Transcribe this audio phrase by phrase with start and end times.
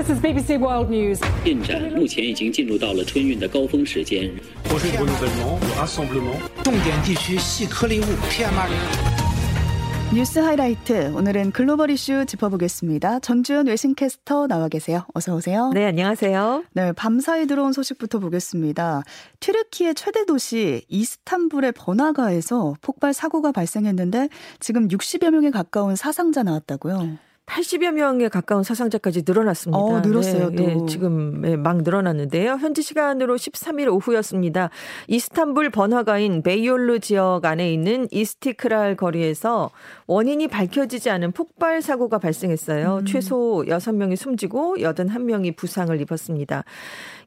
[0.00, 1.20] This is BBC World News.
[1.44, 4.30] 进展目前已经进入到了春运的高峰时间。
[4.64, 6.38] projet de renouvellement, de rassemblement.
[6.64, 9.16] 重点地区细颗粒物 PM2.5。
[10.14, 13.18] 뉴스 하이라이트 오늘은 글로벌 이슈 짚어보겠습니다.
[13.20, 15.04] 전주현 외신캐스터 나와 계세요.
[15.14, 15.70] 어서 오세요.
[15.74, 16.64] 네, 안녕하세요.
[16.72, 19.02] 네, 밤사이 들어온 소식부터 보겠습니다.
[19.40, 24.28] 튀르키의 최대 도시 이스탄불의 번화가에서 폭발 사고가 발생했는데
[24.60, 27.18] 지금 60여 명에 가까운 사상자 나왔다고요.
[27.51, 29.77] 80여 명에 가까운 사상자까지 늘어났습니다.
[29.77, 30.63] 어, 늘었어요, 네, 또.
[30.63, 32.53] 네, 지금 네, 막 늘어났는데요.
[32.53, 34.69] 현지 시간으로 13일 오후였습니다.
[35.07, 39.69] 이스탄불 번화가인 베이올루 지역 안에 있는 이스티크랄 거리에서
[40.07, 42.99] 원인이 밝혀지지 않은 폭발 사고가 발생했어요.
[42.99, 43.05] 음.
[43.05, 46.63] 최소 6명이 숨지고 81명이 부상을 입었습니다.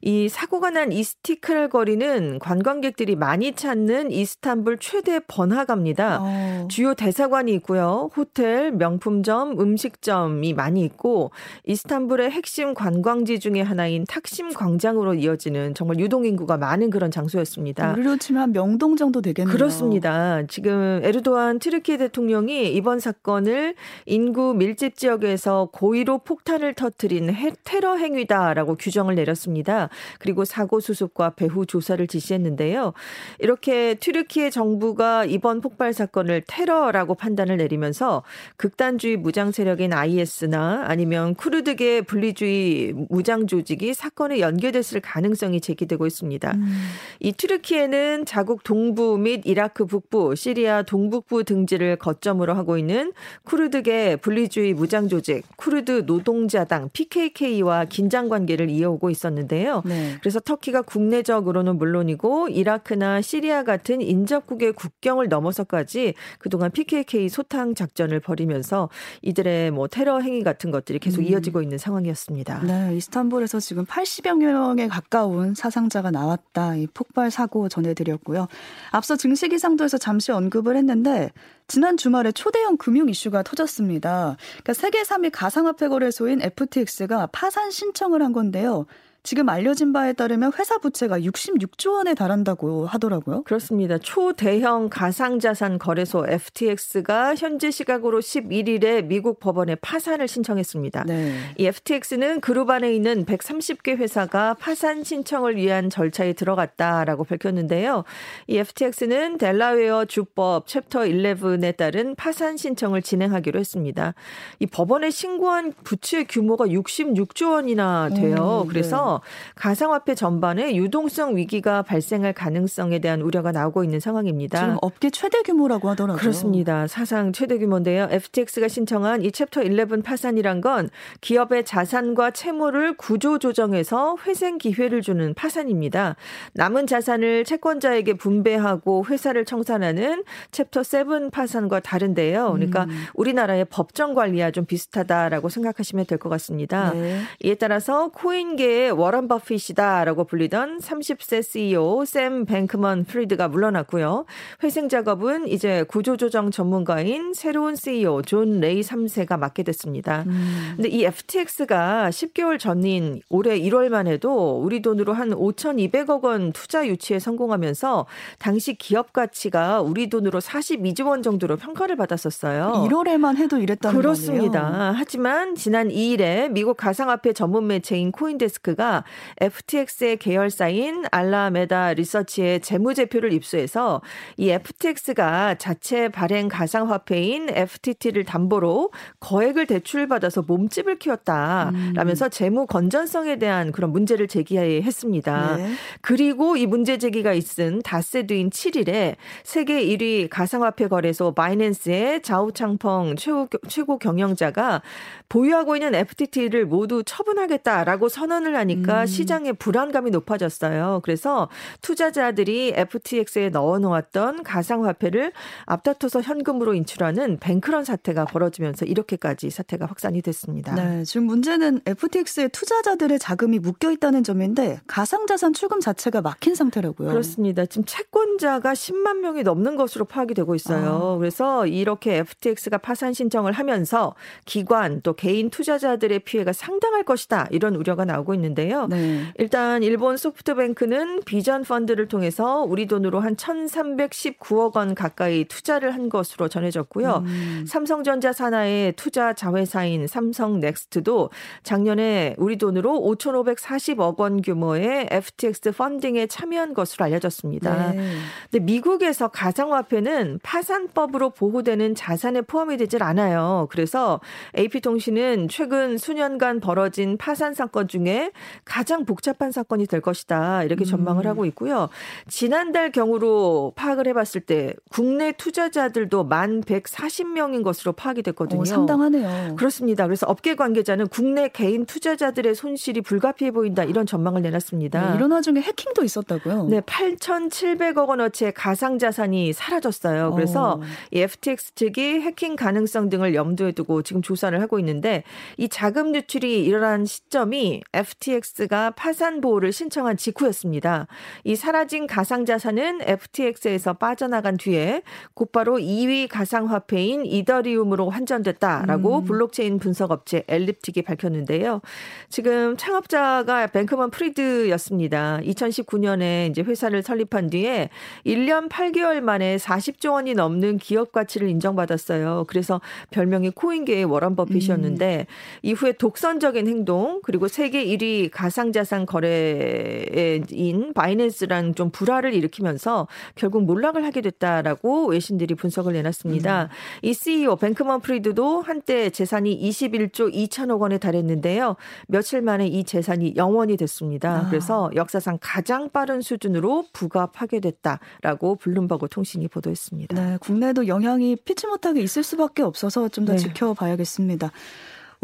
[0.01, 6.19] 이 사고가 난 이스티크랄 거리는 관광객들이 많이 찾는 이스탄불 최대 번화가입니다.
[6.21, 6.67] 어.
[6.69, 8.09] 주요 대사관이 있고요.
[8.15, 11.31] 호텔, 명품점, 음식점 이 많이 있고
[11.65, 17.91] 이스탄불의 핵심 관광지 중에 하나인 탁심 광장으로 이어지는 정말 유동 인구가 많은 그런 장소였습니다.
[17.93, 19.51] 우리로 치면 한 명동 정도 되겠네요.
[19.53, 20.43] 그렇습니다.
[20.47, 28.75] 지금 에르도안 트르키예 대통령이 이번 사건을 인구 밀집 지역에서 고의로 폭탄을 터뜨린 해- 테러 행위다라고
[28.75, 29.89] 규정을 내렸습니다.
[30.19, 32.93] 그리고 사고 수습과 배후 조사를 지시했는데요.
[33.39, 38.23] 이렇게 튀르키예 정부가 이번 폭발 사건을 테러라고 판단을 내리면서
[38.57, 46.51] 극단주의 무장 세력인 IS나 아니면 쿠르드계 분리주의 무장 조직이 사건에 연계됐을 가능성이 제기되고 있습니다.
[46.53, 46.73] 음.
[47.19, 54.73] 이 튀르키예는 자국 동부 및 이라크 북부, 시리아 동북부 등지를 거점으로 하고 있는 쿠르드계 분리주의
[54.73, 59.83] 무장 조직 쿠르드 노동자당 PKK와 긴장 관계를 이어오고 있었는데요.
[59.85, 60.17] 네.
[60.19, 68.89] 그래서 터키가 국내적으로는 물론이고 이라크나 시리아 같은 인접국의 국경을 넘어서까지 그동안 PKK 소탕 작전을 벌이면서
[69.21, 71.25] 이들의 뭐 테러 행위 같은 것들이 계속 음.
[71.25, 72.63] 이어지고 있는 상황이었습니다.
[72.63, 76.75] 네, 이스탄불에서 지금 80여 명에 가까운 사상자가 나왔다.
[76.75, 78.47] 이 폭발 사고 전해드렸고요.
[78.91, 81.31] 앞서 증시 기상도에서 잠시 언급을 했는데
[81.67, 84.37] 지난 주말에 초대형 금융 이슈가 터졌습니다.
[84.63, 88.85] 그러니까 세계 3위 가상화폐 거래소인 FTX가 파산 신청을 한 건데요.
[89.25, 93.41] 지금 알려진 바에 따르면 회사 부채가 66조 원에 달한다고 하더라고요.
[93.41, 93.97] 그렇습니다.
[93.97, 101.05] 초대형 가상자산 거래소 FTX가 현재 시각으로 11일에 미국 법원에 파산을 신청했습니다.
[101.07, 101.33] 네.
[101.57, 108.03] 이 FTX는 그룹 안에 있는 130개 회사가 파산 신청을 위한 절차에 들어갔다라고 밝혔는데요.
[108.45, 114.13] 이 FTX는 델라웨어 주법 챕터 11에 따른 파산 신청을 진행하기로 했습니다.
[114.59, 118.61] 이 법원에 신고한 부채 규모가 66조 원이나 돼요.
[118.61, 118.69] 음, 네.
[118.69, 119.14] 그래서
[119.55, 124.59] 가상화폐 전반에 유동성 위기가 발생할 가능성에 대한 우려가 나오고 있는 상황입니다.
[124.59, 126.19] 지금 업계 최대 규모라고 하더라고요.
[126.19, 126.87] 그렇습니다.
[126.87, 128.07] 사상 최대 규모인데요.
[128.11, 130.89] FTX가 신청한 이 챕터 11 파산이란 건
[131.21, 136.15] 기업의 자산과 채무를 구조 조정해서 회생 기회를 주는 파산입니다.
[136.53, 142.51] 남은 자산을 채권자에게 분배하고 회사를 청산하는 챕터 7 파산과 다른데요.
[142.53, 143.05] 그러니까 음.
[143.13, 146.91] 우리나라의 법정 관리와 좀 비슷하다라고 생각하시면 될 것 같습니다.
[146.93, 147.21] 네.
[147.43, 154.25] 이에 따라서 코인계의 워런 버핏이다라고 불리던 30세 CEO 샘 뱅크먼 프리드가 물러났고요.
[154.63, 160.23] 회생 작업은 이제 구조조정 전문가인 새로운 CEO 존 레이 3세가 맡게 됐습니다.
[160.25, 160.73] 음.
[160.75, 167.19] 근데 이 FTX가 10개월 전인 올해 1월만 해도 우리 돈으로 한 5,200억 원 투자 유치에
[167.19, 168.07] 성공하면서
[168.39, 172.87] 당시 기업 가치가 우리 돈으로 42조 원 정도로 평가를 받았었어요.
[172.89, 174.71] 1월에만 해도 이랬다는 그렇습니다.
[174.71, 174.93] 거네요.
[174.95, 178.94] 하지만 지난 2일에 미국 가상화폐 전문 매체인 코인데스크가
[179.41, 184.01] FTX의 계열사인 알라메다 리서치의 재무제표를 입수해서
[184.37, 193.91] 이 FTX가 자체 발행 가상화폐인 FTT를 담보로 거액을 대출받아서 몸집을 키웠다라면서 재무 건전성에 대한 그런
[193.91, 195.57] 문제를 제기했습니다.
[195.57, 195.71] 네.
[196.01, 203.47] 그리고 이 문제 제기가 있은 닷새 뒤인 7일에 세계 1위 가상화폐 거래소 바이낸스의 자우창펑 최고,
[203.67, 204.81] 최고 경영자가
[205.29, 209.05] 보유하고 있는 FTT를 모두 처분하겠다라고 선언을 하니 까 음.
[209.05, 211.01] 시장의 불안감이 높아졌어요.
[211.03, 211.49] 그래서
[211.81, 215.31] 투자자들이 FTX에 넣어놓았던 가상화폐를
[215.65, 220.75] 앞다퉈서 현금으로 인출하는 뱅크런 사태가 벌어지면서 이렇게까지 사태가 확산이 됐습니다.
[220.75, 227.09] 네, 지금 문제는 FTX의 투자자들의 자금이 묶여 있다는 점인데 가상자산 출금 자체가 막힌 상태라고요.
[227.09, 227.65] 그렇습니다.
[227.65, 231.13] 지금 채권자가 10만 명이 넘는 것으로 파악이 되고 있어요.
[231.15, 231.17] 아.
[231.17, 237.47] 그래서 이렇게 FTX가 파산 신청을 하면서 기관 또 개인 투자자들의 피해가 상당할 것이다.
[237.51, 238.75] 이런 우려가 나오고 있는데 요.
[238.75, 238.87] 있는데요.
[238.87, 239.23] 네.
[239.37, 246.49] 일단 일본 소프트뱅크는 비전 펀드를 통해서 우리 돈으로 한 1,319억 원 가까이 투자를 한 것으로
[246.49, 247.23] 전해졌고요.
[247.25, 247.65] 음.
[247.67, 251.29] 삼성전자 산하의 투자 자회사인 삼성넥스트도
[251.63, 257.91] 작년에 우리 돈으로 5,540억 원 규모의 FTX 펀딩에 참여한 것으로 알려졌습니다.
[257.93, 258.15] 네.
[258.51, 263.67] 근데 미국에서 가상화폐는 파산법으로 보호되는 자산에 포함이 되질 않아요.
[263.71, 264.19] 그래서
[264.57, 268.31] AP통신은 최근 수년간 벌어진 파산 사건 중에
[268.63, 270.63] 가장 복잡한 사건이 될 것이다.
[270.63, 271.29] 이렇게 전망을 음.
[271.29, 271.89] 하고 있고요.
[272.27, 278.61] 지난달 경우로 파악을 해봤을 때 국내 투자자들도 만 140명인 것으로 파악이 됐거든요.
[278.61, 279.55] 어, 상당하네요.
[279.55, 280.05] 그렇습니다.
[280.05, 285.11] 그래서 업계 관계자는 국내 개인 투자자들의 손실이 불가피해 보인다 이런 전망을 내놨습니다.
[285.11, 286.67] 네, 이런 와중에 해킹도 있었다고요?
[286.69, 290.33] 네, 8,700억 원어치의 가상 자산이 사라졌어요.
[290.33, 290.81] 그래서 어.
[291.11, 295.23] 이 FTX 측이 해킹 가능성 등을 염두에 두고 지금 조사를 하고 있는데
[295.57, 301.07] 이 자금 유출이 일어난 시점이 FTX 가 파산 보호를 신청한 직후였습니다.
[301.43, 305.01] 이 사라진 가상 자산은 FTX에서 빠져나간 뒤에
[305.33, 309.25] 곧바로 2위 가상 화폐인 이더리움으로 환전됐다라고 음.
[309.25, 311.81] 블록체인 분석 업체 엘립틱이 밝혔는데요.
[312.29, 315.39] 지금 창업자가 뱅크먼 프리드였습니다.
[315.43, 317.89] 2019년에 이제 회사를 설립한 뒤에
[318.25, 322.45] 1년 8개월 만에 40조 원이 넘는 기업 가치를 인정받았어요.
[322.47, 322.81] 그래서
[323.11, 325.27] 별명이 코인계의 워런 버핏이었는데
[325.61, 334.19] 이후에 독선적인 행동 그리고 세계 1위 가상자산 거래소인 바이낸스랑 좀 불화를 일으키면서 결국 몰락을 하게
[334.19, 336.69] 됐다라고 외신들이 분석을 내놨습니다.
[337.01, 341.77] 이 CEO 뱅크먼 프리드도 한때 재산이 21조 2천억 원에 달했는데요.
[342.07, 344.41] 며칠 만에 이 재산이 0원이 됐습니다.
[344.41, 344.49] 아.
[344.49, 350.13] 그래서 역사상 가장 빠른 수준으로 부가 파괴됐다라고 블룸버그 통신이 보도했습니다.
[350.13, 353.37] 네, 국내도 영향이 피치 못하게 있을 수밖에 없어서 좀더 네.
[353.37, 354.51] 지켜봐야겠습니다.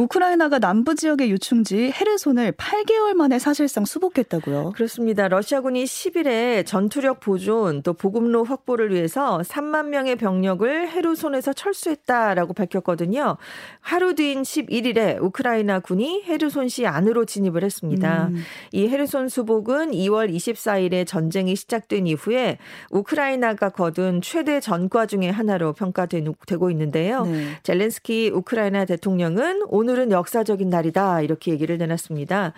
[0.01, 4.71] 우크라이나가 남부 지역의 요충지 헤르손을 8개월 만에 사실상 수복했다고요.
[4.71, 5.27] 그렇습니다.
[5.27, 13.37] 러시아군이 10일에 전투력 보존 또 보급로 확보를 위해서 3만 명의 병력을 헤르손에서 철수했다라고 밝혔거든요.
[13.79, 18.29] 하루 뒤인 11일에 우크라이나 군이 헤르손시 안으로 진입을 했습니다.
[18.31, 18.43] 음.
[18.71, 22.57] 이 헤르손 수복은 2월 24일에 전쟁이 시작된 이후에
[22.89, 27.25] 우크라이나가 거둔 최대 전과 중의 하나로 평가되고 있는데요.
[27.25, 27.45] 네.
[27.61, 32.53] 젤렌스키 우크라이나 대통령은 오늘 은 역사적인 날이다 이렇게 얘기를 내놨습니다.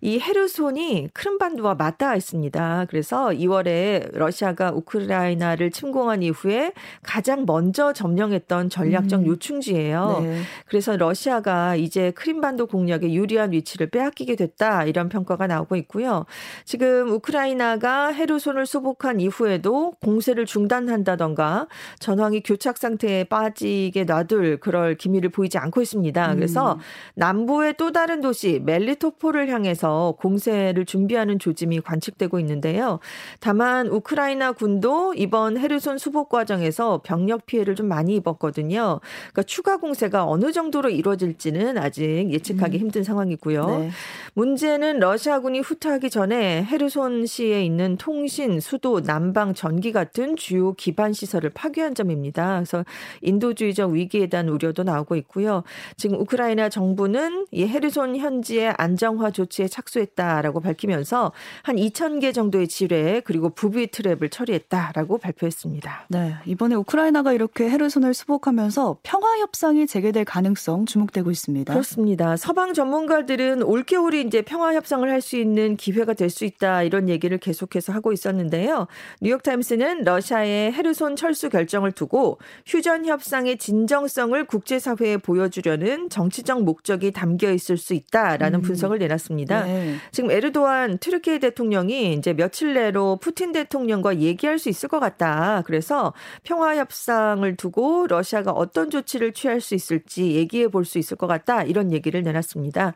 [0.00, 2.86] 이 헤르손이 크림반도와 맞닿아 있습니다.
[2.90, 9.26] 그래서 2월에 러시아가 우크라이나를 침공한 이후에 가장 먼저 점령했던 전략적 음.
[9.26, 10.20] 요충지예요.
[10.22, 10.40] 네.
[10.66, 16.26] 그래서 러시아가 이제 크림반도 공략에 유리한 위치를 빼앗기게 됐다 이런 평가가 나오고 있고요.
[16.64, 21.68] 지금 우크라이나가 헤르손을 수복한 이후에도 공세를 중단한다던가
[21.98, 26.34] 전황이 교착 상태에 빠지게 놔둘 그럴 기미를 보이지 않고 있습니다.
[26.34, 26.78] 그래서 음.
[27.14, 33.00] 남부의 또 다른 도시 멜리토폴을 향해서 공세를 준비하는 조짐이 관측되고 있는데요.
[33.40, 39.00] 다만 우크라이나 군도 이번 헤르손 수복 과정에서 병력 피해를 좀 많이 입었거든요.
[39.32, 43.66] 그러니까 추가 공세가 어느 정도로 이루어질지는 아직 예측하기 힘든 상황이고요.
[43.66, 43.90] 네.
[44.34, 51.94] 문제는 러시아군이 후퇴하기 전에 헤르손시에 있는 통신, 수도, 난방, 전기 같은 주요 기반 시설을 파괴한
[51.94, 52.56] 점입니다.
[52.56, 52.84] 그래서
[53.22, 55.62] 인도주의적 위기에 대한 우려도 나오고 있고요.
[55.96, 61.32] 지금 우크라이나 정부는 이 헤르손 현지의 안정화 조치에 착수했다라고 밝히면서
[61.62, 66.06] 한 2천 개 정도의 지뢰 그리고 부비 트랩을 처리했다라고 발표했습니다.
[66.08, 71.72] 네, 이번에 우크라이나가 이렇게 헤르손을 수복하면서 평화 협상이 재개될 가능성 주목되고 있습니다.
[71.72, 72.36] 그렇습니다.
[72.36, 77.38] 서방 전문가들은 올겨울이 이제 평화 협상을 할 수 있는 기회가 될 수 있다 이런 얘기를
[77.38, 78.88] 계속해서 하고 있었는데요.
[79.20, 86.08] 뉴욕타임스는 러시아의 헤르손 철수 결정을 두고 휴전 협상의 진정성을 국제사회에 보여주려는
[86.42, 88.62] 정치적 목적이 담겨 있을 수 있다라는 음.
[88.62, 89.64] 분석을 내놨습니다.
[89.64, 89.96] 네.
[90.10, 95.62] 지금 에르도안 트르키예 대통령이 이제 며칠 내로 푸틴 대통령과 얘기할 수 있을 것 같다.
[95.66, 101.28] 그래서 평화 협상을 두고 러시아가 어떤 조치를 취할 수 있을지 얘기해 볼 수 있을 것
[101.28, 101.62] 같다.
[101.62, 102.94] 이런 얘기를 내놨습니다.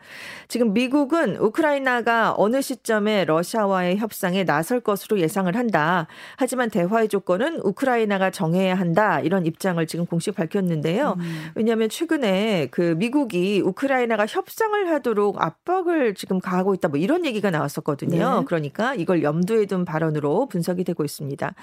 [0.48, 6.08] 지금 미국은 우크라이나가 어느 시점에 러시아와의 협상에 나설 것으로 예상을 한다.
[6.36, 9.20] 하지만 대화의 조건은 우크라이나가 정해야 한다.
[9.20, 11.14] 이런 입장을 지금 공식 밝혔는데요.
[11.18, 11.50] 음.
[11.54, 16.88] 왜냐하면 최근에 그 미국이 우크라이나가 협상을 하도록 압박을 지금 가하고 있다.
[16.88, 18.40] 뭐 이런 얘기가 나왔었거든요.
[18.40, 18.44] 네.
[18.46, 21.54] 그러니까 이걸 염두에 둔 발언으로 분석이 되고 있습니다.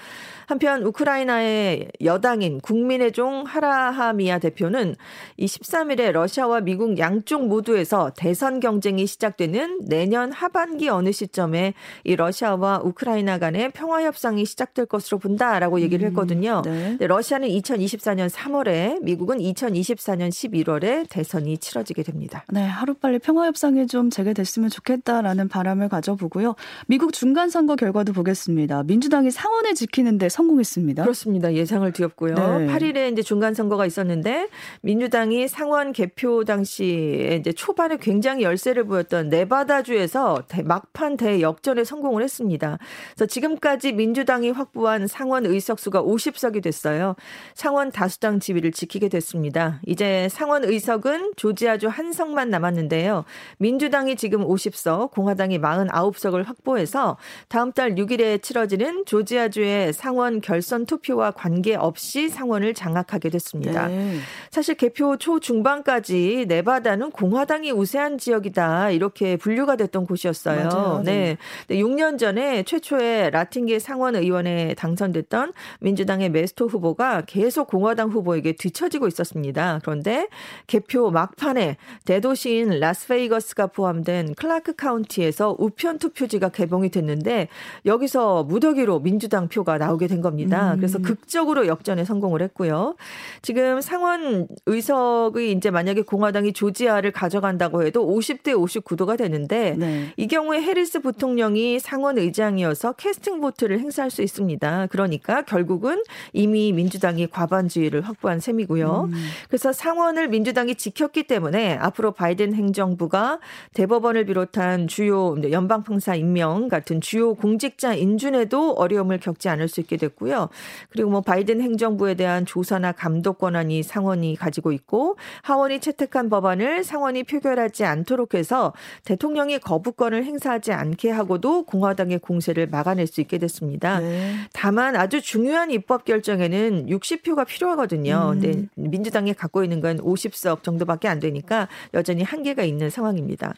[0.48, 4.96] 한편 우크라이나의 여당인 국민의 종 하라하미아 대표는
[5.38, 12.82] 이 13일에 러시아와 미국 양쪽 모두에서 대선 경쟁이 시작되는 내년 하반기 어느 시점에 이 러시아와
[12.84, 16.62] 우크라이나 간의 평화 협상이 시작될 것으로 본다라고 얘기를 했거든요.
[16.66, 16.90] 네.
[16.90, 22.44] 근데 러시아는 2024년 3월에 미국은 2024년 11월에 대선이 치러지게 됩니다.
[22.52, 26.56] 네, 하루빨리 평화협상이 좀 재개됐으면 좋겠다라는 바람을 가져보고요.
[26.88, 28.84] 미국 중간선거 결과도 보겠습니다.
[28.84, 31.04] 민주당이 상원을 지키는데 성공했습니다.
[31.04, 31.54] 그렇습니다.
[31.54, 32.36] 예상을 뒤엎고요.
[32.36, 32.68] 네.
[32.68, 34.50] 8일에 이제 중간선거가 있었는데
[34.82, 42.78] 민주당이 상원 개표 당시에 이제 초반에 굉장히 열세를 보였던 네바다주에서 대, 막판 대역전에 성공을 했습니다.
[43.16, 47.16] 그래서 지금까지 민주당이 확보한 상원 의석수가 50석이 됐어요.
[47.56, 49.80] 상원 다수당 지위를 지키게 됐습니다.
[49.86, 53.26] 이제 상원 의석은 조 지아주 한 석만 남았는데요.
[53.58, 57.18] 민주당이 지금 50석, 공화당이 49석을 확보해서
[57.48, 63.88] 다음 달 6일에 치러지는 조지아주의 상원 결선 투표와 관계없이 상원을 장악하게 됐습니다.
[63.88, 64.18] 네.
[64.52, 70.70] 사실 개표 초중반까지 네바다는 공화당이 우세한 지역이다 이렇게 분류가 됐던 곳이었어요.
[70.70, 71.02] 맞아요.
[71.04, 71.38] 네.
[71.68, 71.76] 네.
[71.76, 79.80] 6년 전에 최초의 라틴계 상원 의원에 당선됐던 민주당의 메스토 후보가 계속 공화당 후보에게 뒤처지고 있었습니다.
[79.84, 80.28] 그런데
[80.68, 87.50] 개표 막판 에 대도시인 라스베이거스가 포함된 클라크 카운티에서 우편 투표지가 개봉이 됐는데
[87.86, 90.74] 여기서 무더기로 민주당 표가 나오게 된 겁니다.
[90.74, 90.78] 음.
[90.78, 92.96] 그래서 극적으로 역전에 성공을 했고요.
[93.42, 100.14] 지금 상원 의석이 이제 만약에 공화당이 조지아를 가져간다고 해도 50대 50 구도가 되는데 네.
[100.16, 104.88] 이 경우에 해리스 부통령이 상원 의장이어서 캐스팅 보트를 행사할 수 있습니다.
[104.88, 109.10] 그러니까 결국은 이미 민주당이 과반주의를 확보한 셈이고요.
[109.12, 109.26] 음.
[109.50, 111.33] 그래서 상원을 민주당이 지켰기 때문에
[111.80, 113.40] 앞으로 바이든 행정부가
[113.74, 119.98] 대법원을 비롯한 주요 연방 판사 임명 같은 주요 공직자 인준에도 어려움을 겪지 않을 수 있게
[119.98, 120.50] 됐고요.
[120.90, 127.24] 그리고 뭐 바이든 행정부에 대한 조사나 감독 권한이 상원이 가지고 있고 하원이 채택한 법안을 상원이
[127.24, 128.74] 표결하지 않도록 해서
[129.06, 134.00] 대통령이 거부권을 행사하지 않게 하고도 공화당의 공세를 막아낼 수 있게 됐습니다.
[134.00, 134.34] 네.
[134.54, 138.34] 다만 아주 중요한 입법 결정에는 60표가 필요하거든요.
[138.34, 138.40] 음.
[138.40, 143.54] 근데 민주당이 갖고 있는 건 50석 정도밖에 안 되니까 여전히 한계가 있는 상황입니다.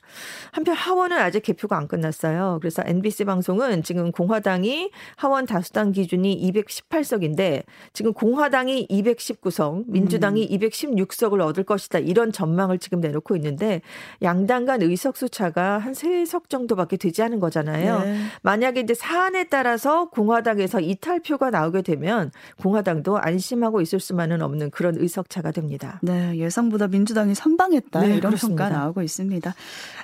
[0.51, 2.59] 한편 하원은 아직 개표가 안 끝났어요.
[2.61, 11.63] 그래서 NBC 방송은 지금 공화당이 하원 다수당 기준이 218석인데 지금 공화당이 219석, 민주당이 216석을 얻을
[11.63, 11.99] 것이다.
[11.99, 13.81] 이런 전망을 지금 내놓고 있는데
[14.21, 17.99] 양당 간 의석수 차가 한 3석 정도밖에 되지 않은 거잖아요.
[17.99, 18.17] 네.
[18.41, 22.31] 만약에 이제 사안에 따라서 공화당에서 이탈표가 나오게 되면
[22.61, 25.99] 공화당도 안심하고 있을 수만은 없는 그런 의석차가 됩니다.
[26.01, 28.63] 네, 예상보다 민주당이 선방했다 네, 이런 그렇습니다.
[28.65, 29.53] 평가 나오고 있습니다.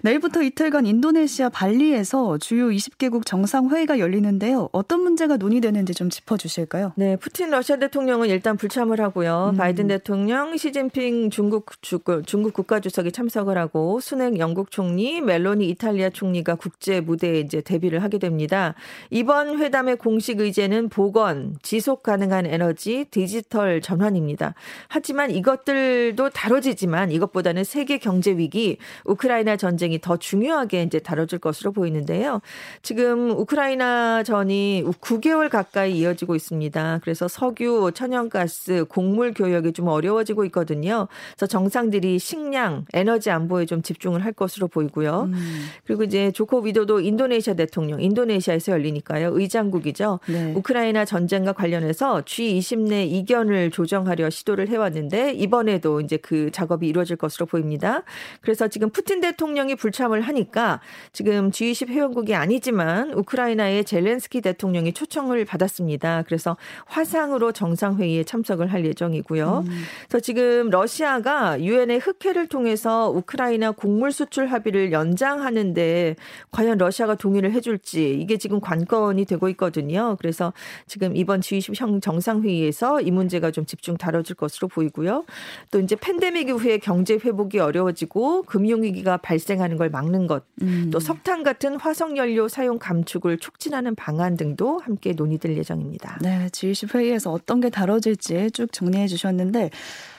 [0.04, 4.70] 내일부터 이틀간 인도네시아 발리에서 주요 20개국 정상회의가 열리는데요.
[4.72, 6.94] 어떤 문제가 논의되는지 좀 짚어주실까요?
[6.96, 9.52] 네, 푸틴 러시아 대통령은 일단 불참을 하고요.
[9.54, 9.58] 음.
[9.58, 16.56] 바이든 대통령, 시진핑 중국 주, 중국 국가주석이 참석을 하고 순행 영국 총리, 멜로니 이탈리아 총리가
[16.56, 18.76] 국제 무대에 이제 데뷔를 하게 됩니다.
[19.10, 24.54] 이번 회담의 공식 의제는 보건, 지속 가능한 에너지, 디지털 전환입니다.
[24.88, 31.72] 하지만 이것들도 다뤄지지만 이것 보다는 세계 경제 위기, 우크라이나 전쟁이 더 중요하게 이제 다뤄질 것으로
[31.72, 32.42] 보이는데요.
[32.82, 37.00] 지금 우크라이나 전이 9개월 가까이 이어지고 있습니다.
[37.04, 41.08] 그래서 석유, 천연가스, 곡물 교역이 좀 어려워지고 있거든요.
[41.36, 45.24] 그래서 정상들이 식량, 에너지 안보에 좀 집중을 할 것으로 보이고요.
[45.24, 49.32] 음, 그리고 이제 조코 위도도 인도네시아 대통령, 인도네시아에서 열리니까요.
[49.34, 50.20] 의장국이죠.
[50.28, 50.54] 네.
[50.56, 57.46] 우크라이나 전쟁과 관련해서 G20 내 이견을 조정하려 시도를 해왔는데 이번에도 이제 그 작업이 이루어질 것으로
[57.46, 58.04] 보입니다.
[58.42, 60.82] 그래서 지금 푸틴 대통령이 불참을 하니까
[61.14, 66.24] 지금 G20 회원국이 아니지만 우크라이나의 젤렌스키 대통령이 초청을 받았습니다.
[66.24, 69.64] 그래서 화상으로 정상회의에 참석을 할 예정이고요.
[69.68, 69.84] 음.
[70.10, 76.16] 그래서 지금 러시아가 유엔의 흑해를 통해서 우크라이나 곡물 수출 합의를 연장하는데
[76.52, 80.18] 과연 러시아가 동의를 해줄지 이게 지금 관건이 되고 있거든요.
[80.20, 80.54] 그래서
[80.88, 85.24] 지금 이번 G20 형 정상회의에서 이 문제가 좀 집중 다뤄질 것으로 보이고요.
[85.70, 90.90] 또 이제 팬데믹 이후에 경제 회복이 어려워지고 금융위기가 발생하는 걸 막는 것, 음.
[90.92, 96.20] 또 석탄 같은 화석연료 사용 감축을 촉진하는 방안 등도 함께 논의될 예정입니다.
[96.22, 99.70] 네, G20 회의에서 어떤 게 다뤄질지 쭉 정리해 주셨는데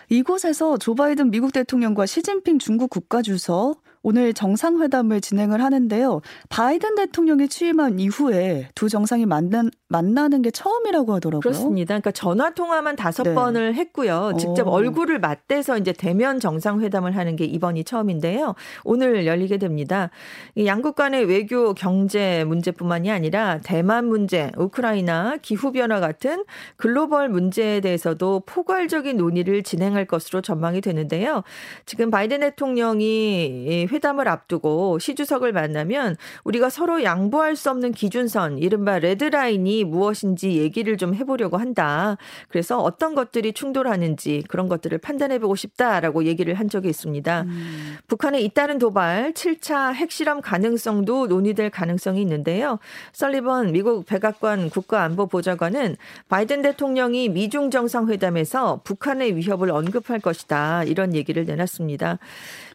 [0.09, 6.21] 이곳에서 조 바이든 미국 대통령과 시진핑 중국 국가주석 오늘 정상회담을 진행을 하는데요.
[6.49, 11.41] 바이든 대통령이 취임한 이후에 두 정상이 만난, 만나는 게 처음이라고 하더라고요.
[11.41, 11.95] 그렇습니다.
[11.95, 13.35] 그러니까 전화 통화만 다섯 네.
[13.35, 14.33] 번을 했고요.
[14.39, 14.71] 직접 오.
[14.73, 18.55] 얼굴을 맞대서 이제 대면 정상회담을 하는 게 이번이 처음인데요.
[18.85, 20.11] 오늘 열리게 됩니다.
[20.55, 26.45] 이 양국 간의 외교 경제 문제뿐만이 아니라 대만 문제, 우크라이나, 기후 변화 같은
[26.77, 31.43] 글로벌 문제에 대해서도 포괄적인 논의를 진행할 것으로 전망이 되는데요.
[31.87, 38.59] 지금 바이든 대통령이 이 회담을 앞두고 시 주석을 만나면 우리가 서로 양보할 수 없는 기준선,
[38.59, 42.17] 이른바 레드라인이 무엇인지 얘기를 좀 해보려고 한다.
[42.49, 47.43] 그래서 어떤 것들이 충돌하는지 그런 것들을 판단해보고 싶다라고 얘기를 한 적이 있습니다.
[47.43, 47.97] 음.
[48.09, 52.79] 북한의 잇따른 도발, 7차 핵실험 가능성도 논의될 가능성이 있는데요.
[53.13, 55.97] 설리번 미국 백악관 국가안보보좌관은
[56.29, 60.85] 바이든 대통령이 미중 정상회담에서 북한의 위협을 언급할 것이다.
[60.85, 62.19] 이런 얘기를 내놨습니다.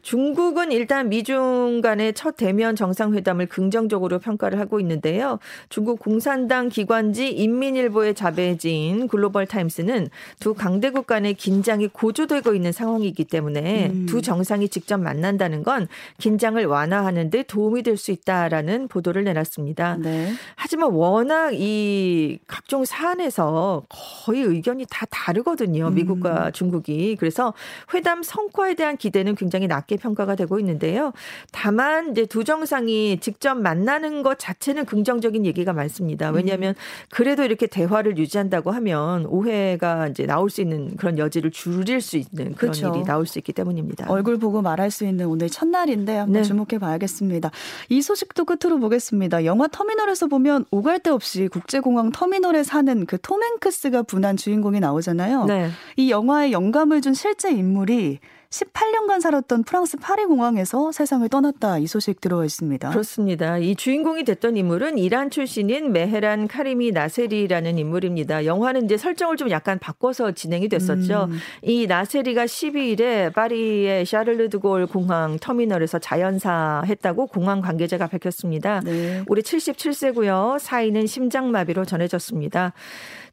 [0.02, 5.38] 중국은 일단 미중 간의 첫 대면 정상회담을 긍정적으로 평가를 하고 있는데요.
[5.68, 10.08] 중국 공산당 기관지 인민일보의 자배진 글로벌 타임스는
[10.40, 14.06] 두 강대국 간의 긴장이 고조되고 있는 상황이기 때문에 음.
[14.06, 19.98] 두 정상이 직접 만난다는 건 긴장을 완화하는 데 도움이 될 수 있다라는 보도를 내놨습니다.
[20.00, 20.32] 네.
[20.54, 25.90] 하지만 워낙 이 각종 사안에서 거의 의견이 다 다르거든요.
[25.90, 26.52] 미국과 음.
[26.52, 27.16] 중국이.
[27.18, 27.52] 그래서
[27.92, 30.97] 회담 성과에 대한 기대는 굉장히 낮게 평가가 되고 있는데요.
[31.52, 36.30] 다만 이제 두 정상이 직접 만나는 것 자체는 긍정적인 얘기가 많습니다.
[36.30, 36.74] 왜냐하면
[37.10, 42.54] 그래도 이렇게 대화를 유지한다고 하면 오해가 이제 나올 수 있는 그런 여지를 줄일 수 있는
[42.54, 42.92] 그런 그렇죠.
[42.94, 44.06] 일이 나올 수 있기 때문입니다.
[44.10, 46.42] 얼굴 보고 말할 수 있는 오늘 첫날인데 한번 네.
[46.42, 47.50] 주목해 봐야겠습니다.
[47.90, 49.44] 이 소식도 끝으로 보겠습니다.
[49.44, 55.44] 영화 터미널에서 보면 오갈 데 없이 국제공항 터미널에 사는 그 톰 행크스가 분한 주인공이 나오잖아요.
[55.44, 55.68] 네.
[55.96, 62.20] 이 영화에 영감을 준 실제 인물이 18년간 살았던 프랑스 파리 공항에서 세상을 떠났다 이 소식
[62.20, 62.88] 들어와 있습니다.
[62.88, 63.58] 그렇습니다.
[63.58, 68.46] 이 주인공이 됐던 인물은 이란 출신인 메헤란 카리미 나세리라는 인물입니다.
[68.46, 71.28] 영화는 이제 설정을 좀 약간 바꿔서 진행이 됐었죠.
[71.30, 71.38] 음.
[71.60, 78.80] 이 나세리가 12일에 파리의 샤를르드골 공항 터미널에서 자연사했다고 공항 관계자가 밝혔습니다.
[78.80, 79.24] 네.
[79.28, 80.58] 올해 77세고요.
[80.58, 82.72] 사인은 심장마비로 전해졌습니다.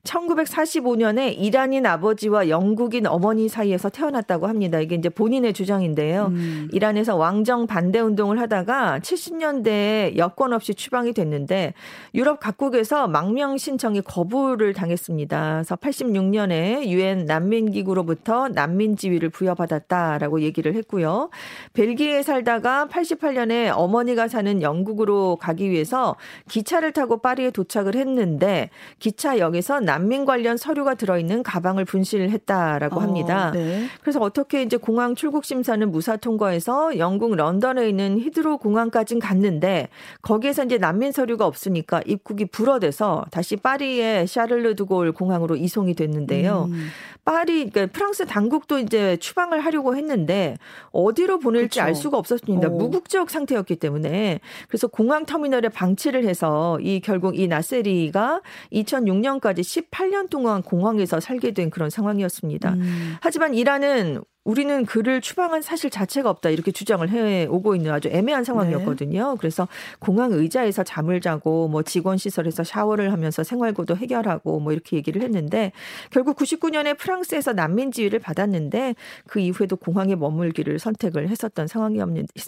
[0.06, 4.80] 1945년에 이란인 아버지와 영국인 어머니 사이에서 태어났다고 합니다.
[4.80, 6.28] 이게 이제 본인의 주장인데요.
[6.28, 6.70] 음.
[6.72, 11.74] 이란에서 왕정 반대 운동을 하다가 70년대에 여권 없이 추방이 됐는데
[12.14, 15.54] 유럽 각국에서 망명 신청이 거부를 당했습니다.
[15.56, 21.30] 그래서 86년에 유엔 난민 기구로부터 난민 지위를 부여받았다라고 얘기를 했고요.
[21.74, 26.16] 벨기에에 살다가 88년에 어머니가 사는 영국으로 가기 위해서
[26.50, 28.70] 기차를 타고 파리에 도착을 했는데
[29.00, 33.50] 기차역에서 난민 관련 서류가 들어있는 가방을 분실을 했다라고 어, 합니다.
[33.50, 33.86] 어, 네.
[34.02, 39.90] 그래서 어떻게 이제 공항 출국 심사는 무사 통과해서 영국 런던에 있는 히드로 공항까지 갔는데
[40.22, 46.70] 거기에서 이제 난민 서류가 없으니까 입국이 불어돼서 다시 파리의 샤를르드골 공항으로 이송이 됐는데요.
[46.70, 46.90] 음.
[47.26, 50.58] 파리 그러니까 프랑스 당국도 이제 추방을 하려고 했는데
[50.92, 51.82] 어디로 보낼지 그렇죠.
[51.82, 52.68] 알 수가 없었습니다.
[52.68, 52.72] 어.
[52.72, 60.62] 무국적 상태였기 때문에 그래서 공항 터미널에 방치를 해서 이 결국 이 나세리가 2006년까지 18년 동안
[60.62, 62.74] 공항에서 살게 된 그런 상황이었습니다.
[62.74, 63.16] 음.
[63.22, 68.44] 하지만 이란은 우리는 그를 추방한 사실 자체가 없다 이렇게 주장을 해 오고 있는 아주 애매한
[68.44, 69.32] 상황이었거든요.
[69.32, 69.38] 네.
[69.40, 69.68] 그래서
[70.00, 75.72] 공항 의자에서 잠을 자고 뭐 직원 시설에서 샤워를 하면서 생활고도 해결하고 뭐 이렇게 얘기를 했는데
[76.12, 78.94] 결국 99년에 프랑스에서 난민 지위를 받았는데
[79.26, 82.00] 그 이후에도 공항에 머물기를 선택을 했었던 상황이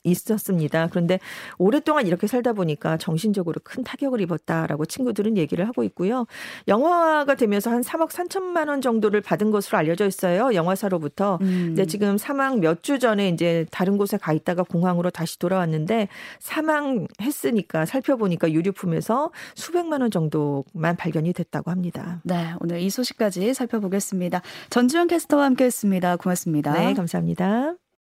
[0.04, 0.88] 있었습니다.
[0.92, 1.20] 그런데
[1.58, 6.28] 오랫동안 이렇게 살다 보니까 정신적으로 큰 타격을 입었다라고 친구들은 얘기를 하고 있고요.
[6.68, 10.54] 영화가 되면서 한 3억 3천만 원 정도를 받은 것으로 알려져 있어요.
[10.54, 11.40] 영화사로부터.
[11.42, 11.74] 음.
[11.88, 16.08] 지금 사망 몇 주 전에 이제 다른 곳에 가 있다가 공항으로 다시 돌아왔는데
[16.40, 22.22] 사망했으니까 살펴보니까 유류품에서 수백만 원 정도만 발견이 됐다고 합니다.
[22.24, 24.42] 네, 오늘 이 소식까지 살펴보겠습니다.
[24.70, 26.18] 전주현 캐스터와 함께했습니다.
[26.18, 26.74] 고맙습니다.
[26.74, 27.87] 네, 감사합니다.